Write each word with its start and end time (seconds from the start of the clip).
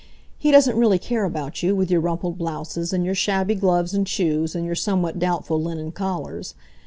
He 0.35 0.49
doesn't 0.49 0.75
really 0.77 0.97
care 0.97 1.25
about 1.25 1.61
you, 1.61 1.75
with 1.75 1.91
your 1.91 2.01
rumpled 2.01 2.39
blouses, 2.39 2.91
and 2.91 3.05
your 3.05 3.13
shabby 3.13 3.53
gloves 3.53 3.93
and 3.93 4.09
shoes, 4.09 4.55
and 4.55 4.65
your 4.65 4.73
somewhat 4.73 5.19
doubtful 5.19 5.61
linen 5.61 5.91
collars. 5.91 6.55